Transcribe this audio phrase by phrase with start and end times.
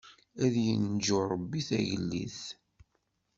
[0.43, 2.41] Ad yenǧu Rebbi tagellidt.